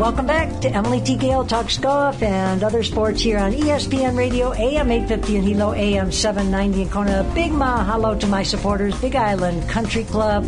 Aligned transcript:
welcome 0.00 0.26
back 0.26 0.62
to 0.62 0.68
Emily 0.70 0.98
T. 0.98 1.14
Gale 1.14 1.44
Talks 1.44 1.76
Golf 1.76 2.22
and 2.22 2.64
other 2.64 2.82
sports 2.82 3.20
here 3.20 3.38
on 3.38 3.52
ESPN 3.52 4.16
Radio, 4.16 4.54
AM 4.54 4.90
850 4.90 5.36
in 5.36 5.42
Hilo, 5.42 5.74
AM 5.74 6.10
790 6.10 6.82
in 6.82 6.88
Kona. 6.88 7.30
Big 7.34 7.50
mahalo 7.50 8.18
to 8.18 8.26
my 8.26 8.42
supporters, 8.42 8.98
Big 8.98 9.14
Island 9.14 9.68
Country 9.68 10.04
Club, 10.04 10.44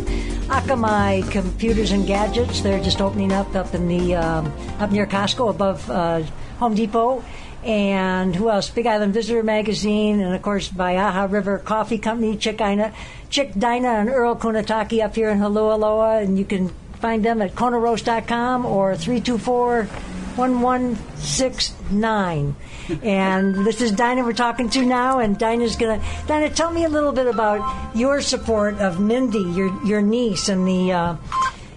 Akamai 0.47 1.29
Computers 1.29 1.91
and 1.91 2.07
Gadgets. 2.07 2.61
They're 2.61 2.81
just 2.83 2.99
opening 2.99 3.31
up 3.31 3.55
up 3.55 3.75
in 3.75 3.87
the 3.87 4.15
um, 4.15 4.51
up 4.79 4.89
near 4.89 5.05
Costco 5.05 5.51
above 5.51 5.87
uh, 5.87 6.23
Home 6.57 6.73
Depot. 6.73 7.23
And 7.63 8.35
who 8.35 8.49
else? 8.49 8.71
Big 8.71 8.87
Island 8.87 9.13
Visitor 9.13 9.43
Magazine, 9.43 10.19
and 10.19 10.33
of 10.33 10.41
course 10.41 10.69
Waiaha 10.69 11.31
River 11.31 11.59
Coffee 11.59 11.99
Company, 11.99 12.37
Chick 12.37 12.57
Dinah, 12.57 12.91
Chick 13.29 13.53
Dinah 13.53 13.87
and 13.87 14.09
Earl 14.09 14.35
Kunitake 14.35 15.03
up 15.03 15.13
here 15.13 15.29
in 15.29 15.37
Holualoa, 15.37 16.23
and 16.23 16.39
you 16.39 16.43
can 16.43 16.73
find 17.03 17.23
them 17.25 17.41
at 17.41 17.53
konaroast.com 17.53 18.65
or 18.65 18.95
324 18.95 19.83
1169. 20.37 22.55
And 23.03 23.67
this 23.67 23.81
is 23.81 23.91
Dinah 23.91 24.23
we're 24.23 24.31
talking 24.31 24.69
to 24.69 24.85
now, 24.85 25.19
and 25.19 25.37
Dinah's 25.37 25.75
going 25.75 25.99
to. 25.99 26.05
Dinah, 26.27 26.51
tell 26.51 26.71
me 26.71 26.85
a 26.85 26.89
little 26.89 27.11
bit 27.11 27.27
about 27.27 27.93
your 27.93 28.21
support 28.21 28.79
of 28.79 29.01
Mindy, 29.01 29.41
your 29.41 29.83
your 29.83 30.01
niece, 30.01 30.47
and 30.47 30.65
the. 30.65 30.93
Uh, 30.93 31.17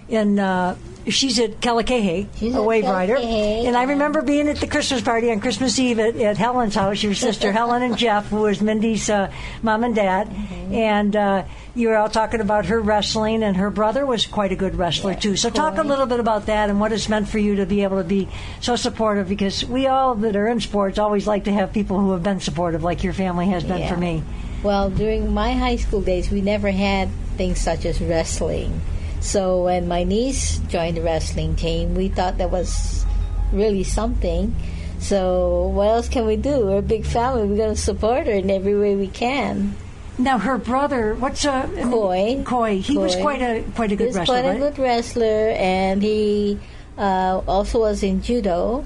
in 0.07 0.39
uh, 0.39 0.77
she's 1.09 1.39
at 1.39 1.59
Kealakehe, 1.61 2.27
She's 2.37 2.55
a 2.55 2.61
wave 2.61 2.85
rider. 2.85 3.15
And 3.15 3.75
I 3.75 3.83
remember 3.83 4.21
being 4.21 4.47
at 4.47 4.57
the 4.57 4.67
Christmas 4.67 5.01
party 5.01 5.31
on 5.31 5.39
Christmas 5.39 5.77
Eve 5.79 5.99
at, 5.99 6.15
at 6.15 6.37
Helen's 6.37 6.75
house, 6.75 7.01
your 7.03 7.13
sister 7.13 7.51
Helen 7.51 7.83
and 7.83 7.97
Jeff, 7.97 8.27
who 8.27 8.41
was 8.41 8.61
Mindy's 8.61 9.09
uh, 9.09 9.31
mom 9.61 9.83
and 9.83 9.95
dad. 9.95 10.27
Mm-hmm. 10.29 10.73
And 10.73 11.15
uh, 11.15 11.43
you 11.75 11.89
were 11.89 11.97
all 11.97 12.09
talking 12.09 12.41
about 12.41 12.65
her 12.67 12.79
wrestling, 12.79 13.43
and 13.43 13.55
her 13.57 13.69
brother 13.69 14.05
was 14.05 14.25
quite 14.25 14.51
a 14.51 14.55
good 14.55 14.75
wrestler, 14.75 15.13
too. 15.13 15.35
So, 15.35 15.49
talk 15.49 15.77
a 15.77 15.83
little 15.83 16.07
bit 16.07 16.19
about 16.19 16.47
that 16.47 16.69
and 16.69 16.79
what 16.79 16.91
it's 16.91 17.07
meant 17.07 17.29
for 17.29 17.37
you 17.37 17.55
to 17.57 17.65
be 17.65 17.83
able 17.83 17.97
to 17.97 18.03
be 18.03 18.27
so 18.61 18.75
supportive 18.75 19.29
because 19.29 19.63
we 19.65 19.87
all 19.87 20.15
that 20.15 20.35
are 20.35 20.47
in 20.47 20.59
sports 20.59 20.97
always 20.97 21.27
like 21.27 21.43
to 21.45 21.53
have 21.53 21.73
people 21.73 21.99
who 21.99 22.11
have 22.11 22.23
been 22.23 22.39
supportive, 22.39 22.83
like 22.83 23.03
your 23.03 23.13
family 23.13 23.47
has 23.47 23.63
been 23.63 23.79
Yeah. 23.79 23.93
for 23.93 23.97
me. 23.97 24.23
Well, 24.63 24.89
during 24.89 25.33
my 25.33 25.53
high 25.53 25.75
school 25.75 26.01
days, 26.01 26.31
we 26.31 26.41
never 26.41 26.71
had 26.71 27.09
things 27.37 27.59
such 27.61 27.85
as 27.85 28.01
wrestling. 28.01 28.81
So 29.27 29.65
when 29.65 29.89
my 29.89 30.05
niece 30.05 30.59
joined 30.71 30.95
the 30.95 31.01
wrestling 31.01 31.57
team, 31.57 31.95
we 31.95 32.07
thought 32.07 32.37
that 32.37 32.49
was 32.49 33.05
really 33.51 33.83
something. 33.83 34.55
So 34.99 35.67
what 35.67 35.89
else 35.89 36.07
can 36.07 36.25
we 36.25 36.37
do? 36.37 36.65
We're 36.65 36.77
a 36.77 36.81
big 36.81 37.05
family. 37.05 37.45
We're 37.45 37.57
going 37.57 37.75
to 37.75 37.81
support 37.81 38.25
her 38.27 38.31
in 38.31 38.49
every 38.49 38.79
way 38.79 38.95
we 38.95 39.09
can. 39.09 39.75
Now, 40.17 40.37
her 40.37 40.57
brother, 40.57 41.13
what's 41.13 41.43
a 41.43 41.69
Coy. 41.91 42.41
Coy. 42.45 42.79
He 42.79 42.97
was 42.97 43.17
quite 43.17 43.41
a 43.41 43.63
quite 43.75 43.91
a 43.91 43.97
good 43.97 44.07
He's 44.07 44.15
wrestler, 44.15 44.41
quite 44.41 44.55
a 44.55 44.57
good 44.57 44.79
wrestler, 44.79 45.51
and 45.59 46.01
he 46.01 46.57
uh, 46.97 47.41
also 47.45 47.81
was 47.81 48.03
in 48.03 48.21
judo. 48.23 48.85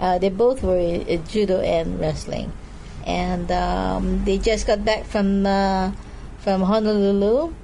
Uh, 0.00 0.18
they 0.18 0.30
both 0.30 0.64
were 0.64 0.78
in, 0.78 1.02
in 1.06 1.24
judo 1.28 1.60
and 1.60 2.00
wrestling, 2.00 2.52
and 3.06 3.50
um, 3.52 4.24
they 4.24 4.36
just 4.36 4.66
got 4.66 4.84
back 4.84 5.06
from 5.06 5.46
uh, 5.46 5.92
from 6.40 6.60
Honolulu, 6.60 7.54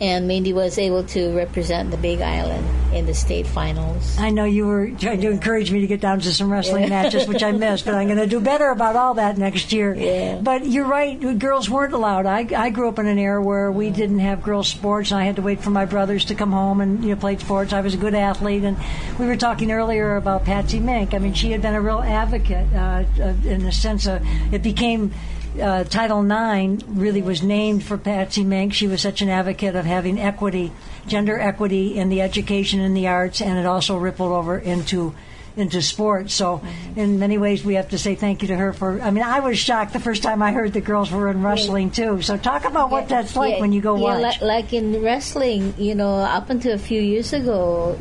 and 0.00 0.28
Mindy 0.28 0.52
was 0.52 0.78
able 0.78 1.04
to 1.04 1.34
represent 1.34 1.90
the 1.90 1.96
Big 1.96 2.20
Island 2.20 2.66
in 2.94 3.06
the 3.06 3.14
state 3.14 3.46
finals. 3.46 4.16
I 4.18 4.30
know 4.30 4.44
you 4.44 4.66
were 4.66 4.90
trying 4.90 5.20
to 5.22 5.30
encourage 5.30 5.70
me 5.70 5.80
to 5.80 5.86
get 5.86 6.00
down 6.00 6.20
to 6.20 6.32
some 6.32 6.52
wrestling 6.52 6.88
matches, 6.90 7.26
which 7.26 7.42
I 7.42 7.52
missed, 7.52 7.84
but 7.84 7.94
I'm 7.94 8.06
going 8.06 8.18
to 8.18 8.26
do 8.26 8.40
better 8.40 8.70
about 8.70 8.96
all 8.96 9.14
that 9.14 9.38
next 9.38 9.72
year. 9.72 9.94
Yeah. 9.94 10.38
But 10.42 10.66
you're 10.66 10.86
right, 10.86 11.38
girls 11.38 11.68
weren't 11.68 11.92
allowed. 11.92 12.26
I, 12.26 12.46
I 12.56 12.70
grew 12.70 12.88
up 12.88 12.98
in 12.98 13.06
an 13.06 13.18
era 13.18 13.42
where 13.42 13.72
we 13.72 13.90
didn't 13.90 14.20
have 14.20 14.42
girls' 14.42 14.68
sports, 14.68 15.10
and 15.10 15.20
I 15.20 15.24
had 15.24 15.36
to 15.36 15.42
wait 15.42 15.60
for 15.60 15.70
my 15.70 15.84
brothers 15.84 16.26
to 16.26 16.34
come 16.34 16.52
home 16.52 16.80
and 16.80 17.02
you 17.02 17.10
know 17.10 17.16
play 17.16 17.36
sports. 17.38 17.72
I 17.72 17.80
was 17.80 17.94
a 17.94 17.98
good 17.98 18.14
athlete, 18.14 18.64
and 18.64 18.76
we 19.18 19.26
were 19.26 19.36
talking 19.36 19.70
earlier 19.70 20.16
about 20.16 20.44
Patsy 20.44 20.80
Mink. 20.80 21.14
I 21.14 21.18
mean, 21.18 21.34
she 21.34 21.52
had 21.52 21.62
been 21.62 21.74
a 21.74 21.80
real 21.80 22.00
advocate 22.00 22.72
uh, 22.74 23.04
in 23.44 23.64
the 23.64 23.72
sense 23.72 24.06
of 24.06 24.22
it 24.52 24.62
became 24.62 25.12
uh, 25.60 25.84
Title 25.84 26.24
IX 26.24 26.82
really 26.88 27.22
was 27.22 27.42
named 27.42 27.84
for 27.84 27.98
Patsy 27.98 28.44
Mink. 28.44 28.74
She 28.74 28.86
was 28.86 29.00
such 29.00 29.22
an 29.22 29.28
advocate 29.28 29.76
of 29.76 29.84
having 29.84 30.18
equity, 30.18 30.72
gender 31.06 31.38
equity 31.38 31.96
in 31.98 32.08
the 32.08 32.22
education 32.22 32.80
and 32.80 32.96
the 32.96 33.08
arts, 33.08 33.40
and 33.40 33.58
it 33.58 33.66
also 33.66 33.96
rippled 33.96 34.32
over 34.32 34.58
into 34.58 35.14
into 35.56 35.80
sports. 35.80 36.34
So, 36.34 36.62
in 36.96 37.18
many 37.18 37.38
ways, 37.38 37.64
we 37.64 37.74
have 37.74 37.88
to 37.90 37.98
say 37.98 38.14
thank 38.14 38.42
you 38.42 38.48
to 38.48 38.56
her 38.56 38.72
for. 38.72 39.00
I 39.00 39.10
mean, 39.10 39.24
I 39.24 39.40
was 39.40 39.58
shocked 39.58 39.92
the 39.92 40.00
first 40.00 40.22
time 40.22 40.42
I 40.42 40.52
heard 40.52 40.72
the 40.72 40.80
girls 40.80 41.10
were 41.10 41.30
in 41.30 41.42
wrestling 41.42 41.90
too. 41.90 42.22
So, 42.22 42.36
talk 42.36 42.64
about 42.64 42.90
what 42.90 43.08
that's 43.08 43.34
like 43.34 43.54
Yeah, 43.54 43.60
when 43.60 43.72
you 43.72 43.80
go 43.80 43.96
yeah, 43.96 44.02
watch. 44.02 44.22
Like, 44.22 44.42
like 44.42 44.72
in 44.72 45.02
wrestling, 45.02 45.74
you 45.78 45.94
know, 45.94 46.16
up 46.16 46.50
until 46.50 46.74
a 46.74 46.78
few 46.78 47.00
years 47.00 47.32
ago, 47.32 47.98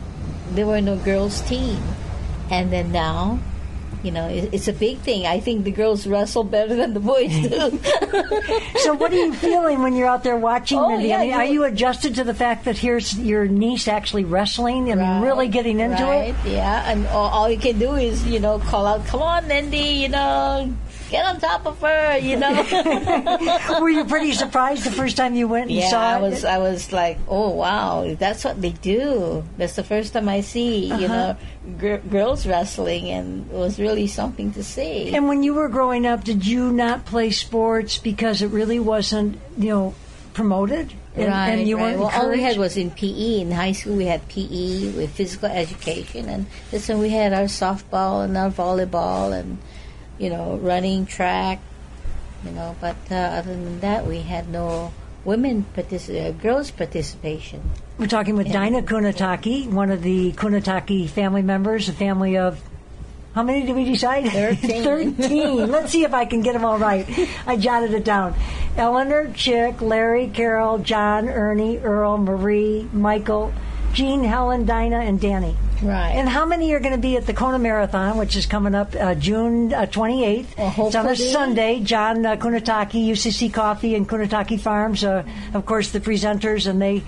there 0.52 0.68
were 0.68 0.82
no 0.82 0.98
girls' 0.98 1.42
team, 1.42 1.82
and 2.52 2.72
then 2.72 2.92
now, 2.92 3.40
you 4.06 4.12
know, 4.12 4.28
it, 4.28 4.50
it's 4.54 4.68
a 4.68 4.74
big 4.74 5.00
thing. 5.00 5.26
I 5.26 5.40
think 5.40 5.64
the 5.64 5.72
girls 5.72 6.06
wrestle 6.08 6.44
better 6.44 6.76
than 6.76 6.94
the 6.94 7.00
boys 7.00 7.32
do. 7.32 7.80
so, 8.80 8.94
what 8.94 9.12
are 9.12 9.16
you 9.16 9.34
feeling 9.34 9.82
when 9.82 9.96
you're 9.96 10.08
out 10.08 10.24
there 10.24 10.38
watching? 10.38 10.78
Oh, 10.80 10.98
yeah, 11.00 11.18
I 11.18 11.20
mean, 11.22 11.30
you- 11.30 11.36
are 11.36 11.46
you 11.46 11.64
adjusted 11.64 12.16
to 12.16 12.24
the 12.24 12.34
fact 12.34 12.66
that 12.66 12.78
here's 12.78 13.18
your 13.18 13.48
niece 13.48 13.88
actually 13.88 14.24
wrestling 14.26 14.92
and 14.92 15.02
Right, 15.02 15.22
really 15.22 15.48
getting 15.48 15.80
into 15.80 16.04
right, 16.04 16.36
it? 16.46 16.50
Yeah, 16.52 16.90
and 16.92 17.08
all, 17.08 17.28
all 17.30 17.50
you 17.50 17.58
can 17.58 17.80
do 17.80 17.96
is, 17.96 18.26
you 18.26 18.40
know, 18.40 18.60
call 18.60 18.86
out, 18.86 19.06
"Come 19.08 19.22
on, 19.22 19.48
Mindy!" 19.48 19.78
You 20.06 20.10
know, 20.10 20.74
get 21.16 21.26
on 21.26 21.40
top 21.40 21.66
of 21.66 21.80
her. 21.82 22.18
You 22.18 22.38
know. 22.38 22.52
Were 23.82 23.90
you 23.90 24.06
pretty 24.06 24.34
surprised 24.34 24.84
the 24.84 24.92
first 24.92 25.18
time 25.18 25.36
you 25.36 25.48
went 25.48 25.70
and 25.70 25.80
yeah, 25.80 25.90
saw 25.90 26.02
I 26.02 26.18
it? 26.18 26.22
was. 26.22 26.46
I 26.46 26.58
was 26.60 26.92
like, 26.92 27.18
"Oh 27.28 27.50
wow, 27.50 28.16
that's 28.18 28.44
what 28.44 28.62
they 28.62 28.72
do." 28.72 29.44
That's 29.58 29.76
the 29.76 29.84
first 29.84 30.14
time 30.14 30.28
I 30.30 30.42
see, 30.42 30.86
you 30.86 30.94
uh-huh. 30.94 31.08
know, 31.08 31.38
gr- 31.78 32.08
girls 32.08 32.46
wrestling, 32.46 33.10
and 33.10 33.50
it 33.50 33.56
was 33.56 33.80
really 33.80 34.08
something 34.08 34.52
to 34.54 34.64
see. 34.64 35.16
And 35.16 35.28
when 35.28 35.44
you 35.44 35.54
were 35.54 35.70
growing 35.70 36.06
up, 36.06 36.24
did 36.24 36.46
you 36.46 36.72
not 36.72 37.06
play 37.06 37.32
sports 37.32 37.98
because 37.98 38.42
it 38.42 38.50
really 38.52 38.80
wasn't, 38.80 39.40
you 39.58 39.70
know, 39.70 39.94
promoted? 40.34 40.94
And, 41.16 41.32
right, 41.32 41.50
and 41.50 41.68
you 41.68 41.78
right. 41.78 41.96
weren't 41.96 42.00
Well, 42.00 42.12
all 42.12 42.30
we 42.30 42.42
had 42.42 42.58
was 42.58 42.76
in 42.76 42.92
PE. 42.92 43.40
In 43.40 43.52
high 43.52 43.72
school, 43.72 43.96
we 43.96 44.06
had 44.06 44.28
PE 44.28 44.92
with 44.92 45.12
physical 45.12 45.48
education, 45.48 46.28
and 46.28 46.46
this 46.72 46.90
when 46.90 47.00
we 47.00 47.10
had 47.10 47.32
our 47.32 47.48
softball 47.48 48.26
and 48.26 48.36
our 48.36 48.52
volleyball, 48.52 49.32
and 49.32 49.58
you 50.18 50.30
know, 50.30 50.58
running 50.58 51.06
track. 51.06 51.60
You 52.44 52.52
know, 52.52 52.76
but 52.80 52.96
uh, 53.10 53.16
other 53.16 53.54
than 53.54 53.80
that, 53.80 54.06
we 54.06 54.20
had 54.22 54.50
no 54.50 54.94
women 55.24 55.66
partic- 55.76 56.28
uh, 56.28 56.32
girls 56.32 56.70
participation. 56.72 57.62
We're 57.98 58.08
talking 58.08 58.36
with 58.36 58.52
Dinah 58.52 58.84
Kunitake, 58.84 59.68
one 59.72 59.90
of 59.90 60.04
the 60.04 60.32
Kunitake 60.34 61.10
family 61.10 61.42
members, 61.42 61.90
a 61.90 61.94
family 61.94 62.38
of. 62.38 62.62
How 63.34 63.44
many 63.44 63.66
did 63.66 63.76
we 63.76 63.84
decide? 63.86 64.30
Thirteen. 64.30 65.16
13. 65.18 65.72
Let's 65.72 65.92
see 65.92 66.04
if 66.04 66.14
I 66.14 66.26
can 66.26 66.42
get 66.42 66.54
them 66.54 66.64
all 66.64 66.78
right. 66.78 67.06
I 67.46 67.58
jotted 67.58 67.94
it 67.94 68.06
down. 68.06 68.36
Eleanor, 68.78 69.32
Chick, 69.34 69.82
Larry, 69.82 70.28
Carol, 70.28 70.78
John, 70.78 71.28
Ernie, 71.28 71.80
Earl, 71.80 72.18
Marie, 72.18 72.88
Michael, 72.94 73.52
Jean, 73.94 74.24
Helen, 74.24 74.66
Dinah, 74.66 75.00
and 75.00 75.20
Danny. 75.20 75.58
Right. 75.82 76.12
And 76.12 76.28
how 76.30 76.46
many 76.46 76.74
are 76.74 76.80
going 76.80 76.94
to 76.94 76.98
be 76.98 77.18
at 77.18 77.26
the 77.26 77.34
Kona 77.34 77.60
Marathon, 77.60 78.18
which 78.18 78.36
is 78.36 78.46
coming 78.46 78.76
up 78.76 78.96
uh, 78.96 79.16
June 79.16 79.74
uh, 79.74 79.82
28th? 79.82 80.58
Well, 80.58 80.88
it's 80.88 80.96
on 80.96 81.08
a 81.08 81.16
Sunday. 81.16 81.80
John 81.82 82.26
uh, 82.26 82.36
Kunitake, 82.36 83.08
UCC 83.08 83.54
Coffee, 83.54 83.96
and 83.96 84.08
Kunitake 84.08 84.60
Farms, 84.60 85.04
uh, 85.04 85.24
of 85.54 85.66
course, 85.66 85.92
the 85.92 86.00
presenters, 86.00 86.68
and 86.68 86.82
they 86.82 87.04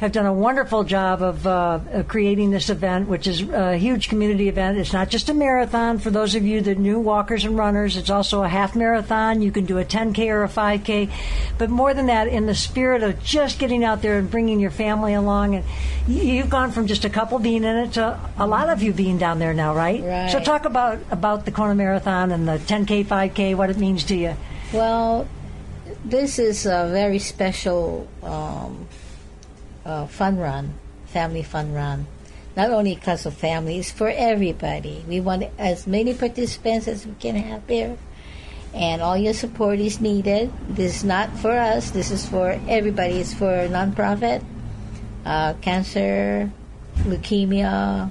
have 0.00 0.12
done 0.12 0.26
a 0.26 0.32
wonderful 0.32 0.84
job 0.84 1.22
of, 1.22 1.46
uh, 1.46 1.80
of 1.92 2.06
creating 2.06 2.50
this 2.50 2.68
event, 2.68 3.08
which 3.08 3.26
is 3.26 3.40
a 3.42 3.76
huge 3.78 4.08
community 4.10 4.48
event. 4.48 4.76
It's 4.76 4.92
not 4.92 5.08
just 5.08 5.30
a 5.30 5.34
marathon 5.34 5.98
for 5.98 6.10
those 6.10 6.34
of 6.34 6.44
you 6.44 6.60
that 6.62 6.78
new 6.78 6.98
walkers 6.98 7.44
and 7.46 7.56
runners. 7.56 7.96
It's 7.96 8.10
also 8.10 8.42
a 8.42 8.48
half 8.48 8.76
marathon. 8.76 9.40
You 9.40 9.50
can 9.50 9.64
do 9.64 9.78
a 9.78 9.84
10K 9.84 10.28
or 10.28 10.44
a 10.44 10.48
5K. 10.48 11.08
But 11.56 11.70
more 11.70 11.94
than 11.94 12.06
that, 12.06 12.28
in 12.28 12.44
the 12.44 12.54
spirit 12.54 13.02
of 13.02 13.22
just 13.24 13.58
getting 13.58 13.84
out 13.84 14.02
there 14.02 14.18
and 14.18 14.30
bringing 14.30 14.60
your 14.60 14.70
family 14.70 15.14
along, 15.14 15.54
and 15.54 15.64
you- 16.06 16.22
you've 16.22 16.50
gone 16.50 16.72
from 16.72 16.86
just 16.86 17.06
a 17.06 17.10
couple 17.10 17.38
being 17.38 17.64
in 17.64 17.76
it 17.76 17.92
to 17.94 18.18
a 18.38 18.46
lot 18.46 18.68
of 18.68 18.82
you 18.82 18.92
being 18.92 19.16
down 19.16 19.38
there 19.38 19.54
now, 19.54 19.74
right? 19.74 20.02
Right. 20.04 20.30
So 20.30 20.40
talk 20.40 20.66
about, 20.66 20.98
about 21.10 21.46
the 21.46 21.50
Kona 21.50 21.74
Marathon 21.74 22.32
and 22.32 22.46
the 22.46 22.58
10K, 22.58 23.02
5K, 23.02 23.54
what 23.54 23.70
it 23.70 23.78
means 23.78 24.04
to 24.04 24.14
you. 24.14 24.36
Well, 24.74 25.26
this 26.04 26.38
is 26.38 26.66
a 26.66 26.88
very 26.92 27.18
special 27.18 28.06
um, 28.22 28.86
uh, 29.86 30.06
fun 30.06 30.36
run, 30.36 30.74
family 31.06 31.42
fun 31.42 31.72
run. 31.72 32.06
Not 32.56 32.70
only 32.70 32.94
because 32.94 33.26
of 33.26 33.34
families, 33.34 33.92
for 33.92 34.08
everybody. 34.08 35.04
We 35.06 35.20
want 35.20 35.44
as 35.58 35.86
many 35.86 36.14
participants 36.14 36.88
as 36.88 37.06
we 37.06 37.14
can 37.20 37.36
have 37.36 37.66
there. 37.66 37.96
and 38.76 39.00
all 39.00 39.16
your 39.16 39.32
support 39.32 39.78
is 39.80 40.00
needed. 40.00 40.52
This 40.68 40.96
is 40.96 41.04
not 41.04 41.32
for 41.38 41.52
us. 41.52 41.90
This 41.90 42.10
is 42.10 42.28
for 42.28 42.60
everybody. 42.68 43.24
It's 43.24 43.32
for 43.32 43.68
nonprofit, 43.72 44.44
uh, 45.24 45.54
cancer, 45.64 46.52
leukemia, 47.08 48.10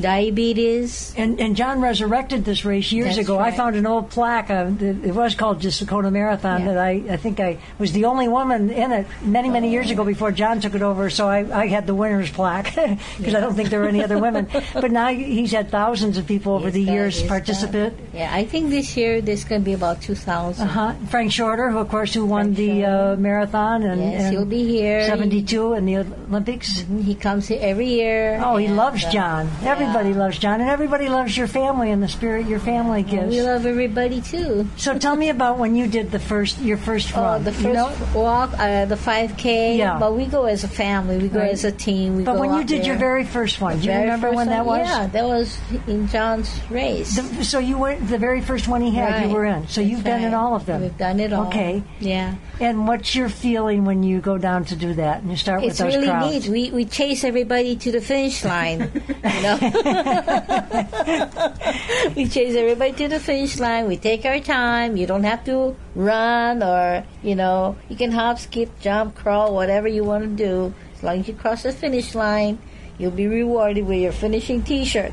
diabetes. 0.00 1.14
And, 1.16 1.40
and 1.40 1.56
John 1.56 1.80
resurrected 1.80 2.44
this 2.44 2.64
race 2.64 2.92
years 2.92 3.16
That's 3.16 3.28
ago. 3.28 3.38
I 3.38 3.50
found 3.50 3.76
an 3.76 3.86
old 3.86 4.10
plaque. 4.10 4.48
That- 4.48 4.82
it 4.82 5.14
was 5.14 5.34
called 5.34 5.60
just 5.60 5.80
Dakota 5.80 6.10
Marathon. 6.10 6.60
Yeah. 6.62 6.66
That 6.74 6.78
I, 6.78 6.90
I 7.10 7.16
think 7.16 7.40
I 7.40 7.58
was 7.78 7.92
the 7.92 8.04
only 8.06 8.28
woman 8.28 8.70
in 8.70 8.92
it 8.92 9.06
many 9.22 9.48
many 9.50 9.70
years 9.70 9.90
ago 9.90 10.04
before 10.04 10.32
John 10.32 10.60
took 10.60 10.74
it 10.74 10.82
over. 10.82 11.10
So 11.10 11.28
I, 11.28 11.62
I 11.62 11.66
had 11.66 11.86
the 11.86 11.94
winner's 11.94 12.30
plaque 12.30 12.74
because 13.18 13.34
I 13.34 13.40
don't 13.40 13.54
think 13.54 13.70
there 13.70 13.80
were 13.80 13.88
any 13.88 14.02
other 14.02 14.18
women. 14.18 14.48
But 14.74 14.90
now 14.90 15.08
he's 15.08 15.52
had 15.52 15.70
thousands 15.70 16.18
of 16.18 16.26
people 16.26 16.54
over 16.54 16.66
Yes, 16.66 16.74
the 16.74 16.80
years 16.82 17.22
participate. 17.22 17.96
that. 18.12 18.16
Yeah, 18.18 18.30
I 18.34 18.44
think 18.44 18.70
this 18.70 18.96
year 18.96 19.20
there's 19.20 19.44
going 19.44 19.60
to 19.60 19.64
be 19.64 19.72
about 19.74 20.00
2,000. 20.02 20.66
Uh-huh. 20.66 20.94
Frank 21.10 21.30
Shorter, 21.32 21.70
who 21.70 21.78
of 21.78 21.88
course 21.88 22.14
who 22.14 22.24
won 22.26 22.54
Frank 22.54 22.56
the 22.56 22.84
uh, 22.84 23.16
marathon 23.16 23.82
and, 23.82 24.00
Yes, 24.00 24.22
and 24.24 24.32
he'll 24.32 24.44
be 24.46 24.64
here. 24.66 25.06
72 25.06 25.74
in 25.74 25.84
the 25.86 25.96
Olympics. 25.98 26.80
He 27.04 27.14
comes 27.14 27.48
here 27.48 27.58
every 27.60 27.88
year. 27.88 28.40
Oh, 28.42 28.56
he 28.56 28.68
loves 28.68 29.04
uh, 29.04 29.10
John. 29.10 29.50
yeah. 29.62 29.81
Everybody 29.82 30.14
loves 30.14 30.38
John, 30.38 30.60
and 30.60 30.70
everybody 30.70 31.08
loves 31.08 31.36
your 31.36 31.46
family 31.46 31.90
and 31.90 32.02
the 32.02 32.08
spirit 32.08 32.46
your 32.46 32.58
family 32.60 33.02
gives. 33.02 33.34
We 33.34 33.42
love 33.42 33.66
everybody 33.66 34.20
too. 34.20 34.66
So 34.76 34.98
tell 34.98 35.16
me 35.16 35.28
about 35.28 35.58
when 35.58 35.74
you 35.74 35.86
did 35.86 36.10
the 36.10 36.18
first 36.18 36.58
your 36.60 36.76
first 36.76 37.16
Oh, 37.16 37.22
run. 37.22 37.44
the 37.44 37.50
You 37.50 37.56
first 37.56 37.74
know- 37.74 38.20
walk, 38.20 38.50
uh, 38.58 38.84
the 38.86 38.96
5K. 38.96 39.76
Yeah. 39.76 39.98
But 39.98 40.14
we 40.16 40.26
go 40.26 40.44
as 40.44 40.64
a 40.64 40.68
family. 40.68 41.18
We 41.18 41.28
go 41.28 41.40
Right. 41.40 41.50
as 41.52 41.64
a 41.64 41.72
team. 41.72 42.16
We 42.16 42.22
but 42.24 42.38
when 42.38 42.54
you 42.54 42.64
did 42.64 42.86
your 42.86 42.96
very 42.96 43.24
first 43.24 43.60
one, 43.60 43.78
do 43.80 43.86
you 43.88 43.92
remember 43.98 44.30
when 44.32 44.48
that 44.48 44.64
one? 44.64 44.80
was? 44.80 44.88
Yeah, 44.88 45.06
that 45.08 45.24
was 45.24 45.58
in 45.86 46.08
John's 46.08 46.50
race. 46.70 47.16
The- 47.16 47.44
so 47.44 47.58
you 47.58 47.76
went 47.78 48.08
the 48.08 48.18
very 48.18 48.40
first 48.40 48.68
one 48.68 48.80
he 48.80 48.90
had. 48.92 49.12
Right. 49.14 49.26
You 49.28 49.34
were 49.34 49.44
in. 49.44 49.66
So 49.68 49.80
That's 49.80 49.90
you've 49.90 50.04
been 50.04 50.22
in 50.24 50.34
all 50.34 50.54
of 50.54 50.66
them. 50.66 50.82
We've 50.82 50.96
done 50.98 51.20
it 51.20 51.32
all. 51.32 51.46
Okay. 51.48 51.82
Yeah. 52.00 52.34
And 52.60 52.86
what's 52.86 53.14
your 53.14 53.28
feeling 53.28 53.84
when 53.84 54.02
you 54.04 54.20
go 54.20 54.38
down 54.38 54.64
to 54.66 54.76
do 54.76 54.94
that 54.94 55.22
and 55.22 55.30
you 55.30 55.36
start 55.36 55.64
It's 55.64 55.80
with 55.80 55.88
those 55.88 55.96
really 55.96 56.08
crowds? 56.08 56.48
neat. 56.48 56.52
We 56.52 56.70
we 56.70 56.84
chase 56.84 57.24
everybody 57.24 57.74
to 57.76 57.90
the 57.90 58.00
finish 58.00 58.44
line. 58.44 58.90
you 59.24 59.42
know, 59.42 59.58
we 62.16 62.28
chase 62.28 62.54
everybody 62.54 62.92
to 62.92 63.08
the 63.08 63.20
finish 63.20 63.58
line. 63.58 63.86
We 63.86 63.96
take 63.96 64.24
our 64.24 64.40
time. 64.40 64.96
You 64.96 65.06
don't 65.06 65.24
have 65.24 65.44
to 65.44 65.76
run 65.94 66.62
or 66.62 67.04
you 67.22 67.34
know 67.34 67.76
you 67.88 67.96
can 67.96 68.12
hop, 68.12 68.38
skip, 68.38 68.80
jump, 68.80 69.14
crawl, 69.14 69.54
whatever 69.54 69.88
you 69.88 70.04
want 70.04 70.24
to 70.24 70.30
do. 70.30 70.74
As 70.96 71.02
long 71.02 71.20
as 71.20 71.28
you 71.28 71.34
cross 71.34 71.62
the 71.62 71.72
finish 71.72 72.14
line, 72.14 72.58
you'll 72.98 73.10
be 73.10 73.26
rewarded 73.26 73.86
with 73.86 73.98
your 73.98 74.12
finishing 74.12 74.62
T-shirt. 74.62 75.12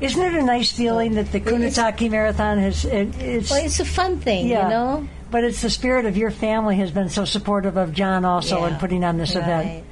Isn't 0.00 0.22
it 0.22 0.34
a 0.34 0.42
nice 0.42 0.70
feeling 0.70 1.14
that 1.14 1.32
the. 1.32 1.40
Kunitake 1.40 2.10
Marathon 2.10 2.58
has? 2.58 2.84
It, 2.84 3.16
it's 3.20 3.50
Well, 3.50 3.64
it's 3.64 3.80
a 3.80 3.84
fun 3.84 4.20
thing, 4.20 4.46
Yeah. 4.46 4.64
you 4.64 4.70
know. 4.70 5.08
But 5.30 5.44
it's 5.44 5.60
the 5.60 5.70
spirit 5.70 6.06
of 6.06 6.16
your 6.16 6.30
family 6.30 6.76
has 6.76 6.90
been 6.90 7.10
so 7.10 7.26
supportive 7.26 7.76
of 7.76 7.92
John 7.92 8.24
also 8.24 8.64
in 8.64 8.76
putting 8.76 9.04
on 9.04 9.18
this 9.18 9.32
event. 9.32 9.66
Right. 9.66 9.76
Yeah. 9.76 9.82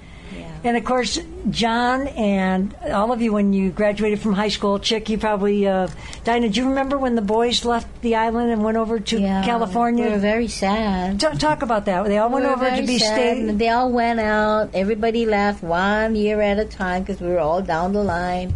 And 0.64 0.76
of 0.76 0.84
course, 0.84 1.18
John 1.50 2.08
and 2.08 2.74
all 2.86 3.12
of 3.12 3.22
you, 3.22 3.32
when 3.32 3.52
you 3.52 3.70
graduated 3.70 4.20
from 4.20 4.32
high 4.32 4.48
school, 4.48 4.78
Chick, 4.78 5.08
you 5.08 5.18
probably, 5.18 5.66
uh, 5.66 5.88
Dinah, 6.24 6.48
do 6.48 6.60
you 6.60 6.68
remember 6.68 6.98
when 6.98 7.14
the 7.14 7.22
boys 7.22 7.64
left 7.64 8.02
the 8.02 8.16
island 8.16 8.50
and 8.50 8.64
went 8.64 8.76
over 8.76 8.98
to 8.98 9.20
Yeah, 9.20 9.44
California? 9.44 10.06
We 10.06 10.10
were 10.12 10.18
very 10.18 10.48
sad. 10.48 11.20
Ta- 11.20 11.32
talk 11.32 11.62
about 11.62 11.84
that. 11.84 12.04
They 12.04 12.18
all 12.18 12.30
went 12.30 12.44
We 12.44 12.50
were 12.50 12.56
over 12.56 12.76
to 12.76 12.86
be 12.86 12.98
stayed. 12.98 13.58
They 13.58 13.68
all 13.68 13.90
went 13.90 14.20
out. 14.20 14.70
Everybody 14.74 15.26
left 15.26 15.62
one 15.62 16.16
year 16.16 16.40
at 16.40 16.58
a 16.58 16.64
time 16.64 17.02
because 17.02 17.20
we 17.20 17.28
were 17.28 17.38
all 17.38 17.62
down 17.62 17.92
the 17.92 18.02
line. 18.02 18.54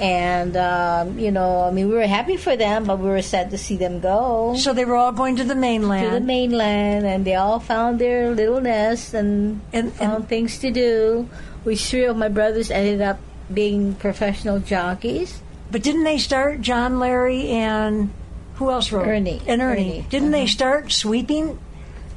And 0.00 0.56
um, 0.56 1.18
you 1.18 1.30
know, 1.30 1.62
I 1.62 1.70
mean, 1.70 1.88
we 1.88 1.94
were 1.94 2.06
happy 2.06 2.36
for 2.36 2.56
them, 2.56 2.84
but 2.84 2.98
we 2.98 3.08
were 3.08 3.22
sad 3.22 3.50
to 3.50 3.58
see 3.58 3.76
them 3.76 4.00
go 4.00 4.54
So 4.56 4.72
they 4.72 4.84
were 4.84 4.96
all 4.96 5.12
going 5.12 5.36
to 5.36 5.44
the 5.44 5.54
mainland. 5.54 6.06
to 6.06 6.10
the 6.14 6.20
mainland, 6.24 7.04
and 7.06 7.24
they 7.24 7.34
all 7.34 7.58
found 7.60 7.98
their 7.98 8.30
little 8.34 8.60
nest 8.60 9.14
and, 9.14 9.60
And- 9.72 9.92
found 9.92 10.14
and- 10.14 10.28
things 10.28 10.58
to 10.60 10.70
do. 10.70 11.28
Which 11.64 11.84
three 11.90 12.04
of 12.04 12.16
my 12.16 12.28
brothers 12.28 12.70
ended 12.70 13.00
up 13.02 13.18
being 13.52 13.94
professional 13.94 14.60
jockeys. 14.60 15.40
but 15.70 15.82
didn't 15.82 16.04
they 16.04 16.16
start 16.18 16.60
John, 16.62 16.98
Larry, 16.98 17.48
and 17.48 18.10
who 18.56 18.70
else 18.70 18.90
wrote? 18.92 19.06
Ernie. 19.06 19.42
And 19.46 19.60
Ernie. 19.60 19.82
Ernie. 20.00 20.06
Didn't 20.08 20.30
they 20.30 20.42
Uh-huh. 20.48 20.58
start 20.58 20.92
sweeping 20.92 21.58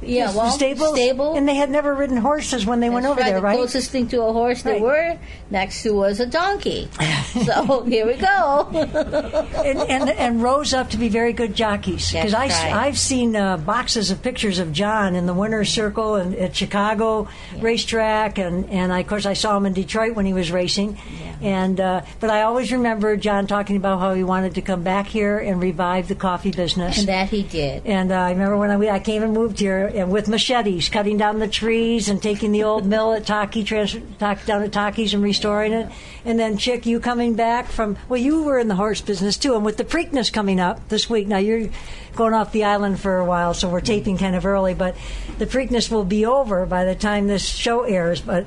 Yeah, 0.02 0.34
well, 0.34 0.50
stables? 0.50 0.94
stable. 0.94 1.36
And 1.36 1.48
they 1.48 1.54
had 1.54 1.70
never 1.70 1.94
ridden 1.94 2.16
horses 2.16 2.66
when 2.66 2.80
they 2.80 2.90
went 2.90 3.06
over 3.06 3.20
right. 3.20 3.30
there, 3.30 3.36
the 3.36 3.42
right? 3.42 3.56
closest 3.56 3.90
thing 3.90 4.08
to 4.08 4.22
a 4.22 4.32
horse 4.32 4.64
Right. 4.64 4.74
there 4.74 4.82
were 4.82 5.18
next 5.50 5.82
to 5.82 5.94
was 5.94 6.20
a 6.20 6.26
donkey. 6.26 6.88
so 7.44 7.82
here 7.84 8.06
we 8.06 8.14
go. 8.14 8.68
and, 8.72 9.78
and 9.78 10.10
and 10.10 10.42
rose 10.42 10.74
up 10.74 10.90
to 10.90 10.96
be 10.96 11.08
very 11.08 11.32
good 11.32 11.54
jockeys. 11.54 12.12
Because 12.12 12.34
I 12.34 12.48
right. 12.48 12.72
I've 12.72 12.98
seen 12.98 13.36
uh, 13.36 13.56
boxes 13.56 14.10
of 14.10 14.22
pictures 14.22 14.58
of 14.58 14.72
John 14.72 15.14
in 15.14 15.26
the 15.26 15.34
winner's 15.34 15.70
circle 15.70 16.16
and 16.16 16.34
at 16.34 16.54
Chicago 16.56 17.28
racetrack, 17.58 18.38
and 18.38 18.68
and 18.70 18.92
I, 18.92 19.00
of 19.00 19.06
course 19.06 19.26
I 19.26 19.32
saw 19.34 19.56
him 19.56 19.66
in 19.66 19.72
Detroit 19.72 20.14
when 20.14 20.26
he 20.26 20.32
was 20.32 20.50
racing. 20.50 20.98
And 21.40 21.80
uh, 21.80 22.02
but 22.20 22.30
I 22.30 22.42
always 22.42 22.72
remember 22.72 23.16
John 23.16 23.46
talking 23.46 23.76
about 23.76 23.98
how 23.98 24.14
he 24.14 24.22
wanted 24.24 24.54
to 24.56 24.62
come 24.62 24.82
back 24.82 25.06
here 25.06 25.38
and 25.38 25.60
revive 25.60 26.08
the 26.08 26.14
coffee 26.14 26.50
business. 26.52 26.98
and 26.98 27.08
that 27.08 27.28
he 27.30 27.42
did. 27.42 27.84
And 27.86 28.12
uh, 28.12 28.16
I 28.16 28.30
remember 28.30 28.56
when 28.56 28.70
I, 28.70 28.94
I 28.94 28.98
came 29.00 29.22
and 29.22 29.32
moved 29.32 29.58
here, 29.58 29.90
and 29.94 30.10
with 30.10 30.28
machetes, 30.28 30.88
cutting 30.88 31.16
down 31.16 31.38
the 31.38 31.48
trees 31.48 32.08
and 32.08 32.22
taking 32.22 32.52
the 32.52 32.62
old 32.62 32.86
mill 32.86 33.12
at 33.12 33.26
Taki, 33.26 33.64
trans, 33.64 33.94
down 34.18 34.62
at 34.62 34.72
Taki's 34.72 35.14
and 35.14 35.22
restoring 35.22 35.72
it. 35.72 35.90
And 36.24 36.38
then, 36.38 36.56
Chick, 36.56 36.86
you 36.86 37.00
coming 37.00 37.34
back 37.34 37.68
from 37.68 37.96
well, 38.08 38.20
you 38.20 38.42
were 38.42 38.58
in 38.58 38.68
the 38.68 38.74
horse 38.76 39.00
business 39.00 39.36
too, 39.36 39.54
and 39.54 39.64
with 39.64 39.76
the 39.76 39.84
Preakness 39.84 40.32
coming 40.32 40.60
up 40.60 40.88
this 40.88 41.10
week. 41.10 41.26
Now 41.28 41.38
you're 41.38 41.68
going 42.14 42.34
off 42.34 42.52
the 42.52 42.64
island 42.64 43.00
for 43.00 43.18
a 43.18 43.24
while, 43.24 43.54
so 43.54 43.68
we're 43.68 43.80
taping 43.80 44.18
kind 44.18 44.36
of 44.36 44.46
early, 44.46 44.74
but 44.74 44.96
the 45.38 45.46
Preakness 45.46 45.90
will 45.90 46.04
be 46.04 46.26
over 46.26 46.66
by 46.66 46.84
the 46.84 46.94
time 46.94 47.26
this 47.26 47.44
show 47.44 47.82
airs. 47.82 48.20
But 48.20 48.46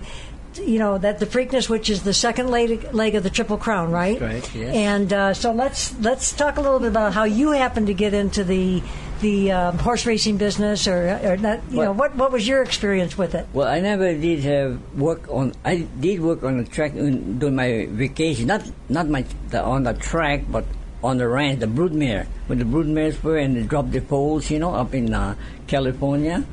you 0.57 0.79
know 0.79 0.97
that 0.97 1.19
the 1.19 1.25
Preakness, 1.25 1.69
which 1.69 1.89
is 1.89 2.03
the 2.03 2.13
second 2.13 2.49
leg, 2.49 2.93
leg 2.93 3.15
of 3.15 3.23
the 3.23 3.29
Triple 3.29 3.57
Crown, 3.57 3.91
right? 3.91 4.19
That's 4.19 4.47
right, 4.47 4.55
yes. 4.55 4.75
And 4.75 5.13
uh, 5.13 5.33
so 5.33 5.51
let's 5.51 5.97
let's 5.99 6.31
talk 6.31 6.57
a 6.57 6.61
little 6.61 6.79
bit 6.79 6.89
about 6.89 7.13
how 7.13 7.23
you 7.23 7.51
happened 7.51 7.87
to 7.87 7.93
get 7.93 8.13
into 8.13 8.43
the 8.43 8.81
the 9.21 9.51
um, 9.51 9.77
horse 9.77 10.05
racing 10.05 10.37
business, 10.37 10.87
or, 10.87 11.19
or 11.23 11.37
not, 11.37 11.59
you 11.69 11.83
know, 11.83 11.91
what 11.91 12.15
what 12.15 12.31
was 12.31 12.47
your 12.47 12.61
experience 12.61 13.17
with 13.17 13.35
it? 13.35 13.47
Well, 13.53 13.67
I 13.67 13.79
never 13.79 14.13
did 14.13 14.43
have 14.43 14.79
work 14.95 15.27
on. 15.29 15.53
I 15.63 15.87
did 15.99 16.21
work 16.21 16.43
on 16.43 16.57
the 16.57 16.63
track 16.65 16.95
in- 16.95 17.39
during 17.39 17.55
my 17.55 17.87
vacation. 17.89 18.47
Not 18.47 18.63
not 18.89 19.07
my 19.07 19.25
the, 19.49 19.63
on 19.63 19.83
the 19.83 19.93
track, 19.93 20.43
but 20.49 20.65
on 21.03 21.17
the 21.17 21.27
ranch, 21.27 21.59
the 21.59 21.67
broodmare. 21.67 22.25
When 22.47 22.59
the 22.59 22.65
broodmares 22.65 23.21
were 23.23 23.37
and 23.37 23.55
they 23.55 23.63
dropped 23.63 23.91
the 23.91 24.01
poles, 24.01 24.49
you 24.49 24.59
know, 24.59 24.73
up 24.73 24.93
in 24.93 25.13
uh, 25.13 25.35
California, 25.67 26.43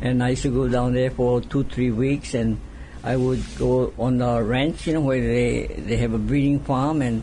and 0.00 0.22
I 0.22 0.30
used 0.30 0.42
to 0.42 0.50
go 0.50 0.68
down 0.68 0.92
there 0.94 1.10
for 1.10 1.40
two 1.40 1.64
three 1.64 1.90
weeks, 1.90 2.34
and 2.34 2.58
I 3.02 3.16
would 3.16 3.42
go 3.58 3.92
on 3.98 4.18
the 4.18 4.42
ranch, 4.42 4.86
you 4.86 4.94
know, 4.94 5.00
where 5.00 5.20
they 5.20 5.66
they 5.66 5.96
have 5.96 6.12
a 6.14 6.18
breeding 6.18 6.60
farm, 6.60 7.02
and 7.02 7.22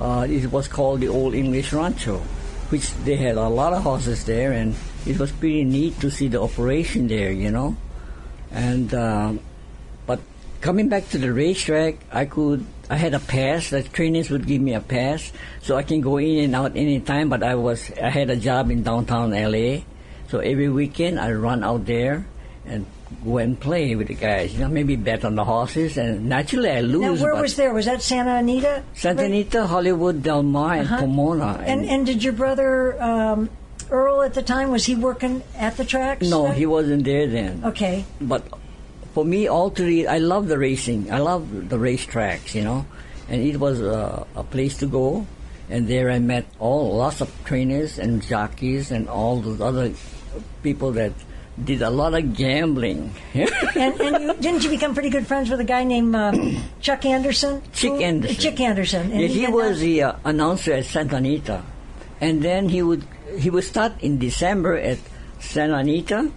uh, 0.00 0.26
it 0.28 0.50
was 0.50 0.66
called 0.68 1.00
the 1.00 1.08
Old 1.08 1.34
English 1.34 1.72
Rancho, 1.72 2.20
which 2.72 2.90
they 3.04 3.16
had 3.16 3.36
a 3.36 3.48
lot 3.48 3.74
of 3.74 3.82
horses 3.82 4.24
there, 4.24 4.52
and 4.52 4.74
it 5.04 5.18
was 5.18 5.30
pretty 5.30 5.62
neat 5.62 6.00
to 6.00 6.10
see 6.10 6.26
the 6.26 6.40
operation 6.40 7.06
there, 7.06 7.30
you 7.30 7.50
know. 7.50 7.76
And 8.50 8.92
um, 8.94 9.40
but 10.06 10.20
coming 10.62 10.88
back 10.88 11.08
to 11.10 11.18
the 11.18 11.32
racetrack, 11.32 12.00
I 12.10 12.24
could 12.24 12.64
I 12.88 12.96
had 12.96 13.12
a 13.12 13.20
pass. 13.20 13.68
The 13.68 13.82
trainers 13.84 14.30
would 14.30 14.46
give 14.46 14.60
me 14.60 14.72
a 14.72 14.80
pass, 14.80 15.30
so 15.60 15.76
I 15.76 15.84
can 15.84 16.00
go 16.00 16.16
in 16.16 16.48
and 16.48 16.56
out 16.56 16.74
anytime. 16.74 17.28
But 17.28 17.44
I 17.44 17.54
was 17.54 17.92
I 18.00 18.08
had 18.08 18.30
a 18.30 18.36
job 18.36 18.70
in 18.72 18.82
downtown 18.82 19.36
LA, 19.36 19.84
so 20.28 20.40
every 20.40 20.72
weekend 20.72 21.20
I 21.20 21.30
run 21.32 21.62
out 21.62 21.84
there 21.84 22.26
and 22.64 22.86
go 23.24 23.38
and 23.38 23.58
play 23.58 23.94
with 23.96 24.08
the 24.08 24.14
guys. 24.14 24.52
You 24.54 24.60
know, 24.60 24.68
maybe 24.68 24.96
bet 24.96 25.24
on 25.24 25.34
the 25.34 25.44
horses, 25.44 25.96
and 25.98 26.28
naturally 26.28 26.70
I 26.70 26.80
lose. 26.80 27.20
Now, 27.20 27.24
where 27.24 27.40
was 27.40 27.56
there? 27.56 27.72
Was 27.72 27.86
that 27.86 28.02
Santa 28.02 28.36
Anita? 28.36 28.82
Santa? 28.94 29.24
Anita, 29.24 29.66
Hollywood, 29.66 30.22
Del 30.22 30.42
Mar, 30.42 30.74
and 30.74 30.86
Uh-huh. 30.86 30.98
Pomona. 31.00 31.58
And 31.66 31.84
and 31.84 32.06
did 32.06 32.22
your 32.24 32.32
brother 32.34 33.00
um, 33.02 33.50
Earl 33.90 34.22
at 34.22 34.34
the 34.34 34.42
time 34.42 34.70
was 34.70 34.84
he 34.86 34.94
working 34.94 35.42
at 35.56 35.76
the 35.76 35.84
tracks? 35.84 36.28
no, 36.28 36.48
he 36.50 36.64
wasn't 36.66 37.04
there 37.04 37.26
then. 37.26 37.62
Okay. 37.64 38.04
but 38.20 38.42
for 39.12 39.24
me, 39.24 39.46
all 39.46 39.68
three, 39.68 40.06
I 40.06 40.18
love 40.18 40.48
the 40.48 40.56
racing. 40.56 41.12
I 41.12 41.18
love 41.18 41.68
the 41.68 41.76
racetracks, 41.76 42.54
you 42.54 42.64
know, 42.64 42.86
and 43.28 43.42
it 43.42 43.60
was 43.60 43.80
a, 43.82 44.24
a 44.34 44.42
place 44.42 44.78
to 44.78 44.86
go. 44.86 45.26
And 45.68 45.86
there 45.88 46.10
I 46.10 46.18
met 46.18 46.44
all 46.58 46.96
lots 46.96 47.20
of 47.20 47.28
trainers 47.44 47.98
and 47.98 48.20
jockeys 48.24 48.90
and 48.90 49.08
all 49.08 49.40
those 49.40 49.60
other 49.60 49.92
people 50.62 50.92
that 50.92 51.12
did 51.62 51.82
a 51.82 51.90
lot 51.90 52.14
of 52.14 52.34
gambling. 52.34 53.12
And, 53.34 54.00
and 54.00 54.22
you, 54.24 54.34
didn't 54.40 54.64
you 54.64 54.70
become 54.70 54.94
pretty 54.94 55.10
good 55.10 55.26
friends 55.26 55.50
with 55.50 55.60
a 55.60 55.64
guy 55.64 55.84
named 55.84 56.14
um, 56.16 56.56
Chuck 56.80 57.04
Anderson? 57.04 57.62
Chick 57.72 57.92
Who- 57.92 58.00
Anderson. 58.00 58.36
Chick 58.40 58.60
Anderson. 58.60 59.12
And 59.12 59.20
yeah, 59.20 59.26
he 59.28 59.42
had 59.42 59.52
was 59.54 59.80
the 59.80 60.02
uh, 60.02 60.12
announcer 60.24 60.72
at 60.72 60.84
Santa 60.86 61.16
Anita, 61.16 61.62
and 62.20 62.42
then 62.42 62.68
he 62.68 62.82
would 62.82 63.04
he 63.38 63.50
would 63.50 63.64
start 63.64 63.92
in 64.00 64.18
December 64.18 64.76
at 64.76 64.98
Santa 65.40 65.76
Anita, 65.78 66.30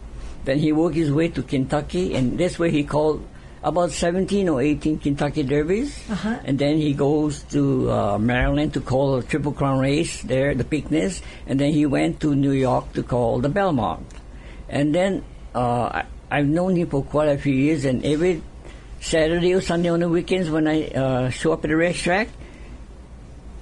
then 0.46 0.60
he 0.60 0.72
worked 0.72 0.96
his 0.96 1.12
way 1.12 1.28
to 1.30 1.44
Kentucky, 1.44 2.16
and 2.16 2.38
that's 2.40 2.58
where 2.60 2.70
he 2.70 2.84
called 2.84 3.26
about 3.64 3.92
17 3.92 4.48
or 4.48 4.62
18 4.62 5.00
Kentucky 5.00 5.44
Derbies, 5.44 5.98
Uh-huh. 6.10 6.38
and 6.46 6.60
then 6.60 6.78
he 6.78 6.94
goes 6.94 7.42
to 7.50 7.90
uh, 7.92 8.18
Maryland 8.20 8.74
to 8.76 8.80
call 8.82 9.16
a 9.18 9.24
Triple 9.24 9.54
Crown 9.54 9.80
race 9.80 10.22
there, 10.24 10.54
the 10.54 10.64
Preakness, 10.64 11.22
and 11.48 11.60
then 11.60 11.72
he 11.74 11.86
went 11.86 12.20
to 12.22 12.36
New 12.36 12.52
York 12.52 12.94
to 12.94 13.02
call 13.04 13.40
the 13.40 13.50
Belmont, 13.50 14.06
and 14.70 14.94
then 14.94 15.24
uh, 15.54 16.04
I've 16.30 16.48
known 16.48 16.76
him 16.76 16.90
for 16.90 17.04
quite 17.04 17.30
a 17.30 17.38
few 17.38 17.54
years, 17.54 17.86
and 17.86 18.06
every 18.06 18.42
Saturday 19.00 19.54
or 19.54 19.62
Sunday 19.62 19.90
on 19.90 20.00
the 20.00 20.10
weekends 20.10 20.50
when 20.50 20.68
I 20.68 20.88
uh, 20.88 21.30
show 21.30 21.54
up 21.54 21.64
at 21.64 21.70
the 21.70 21.78
racetrack, 21.78 22.30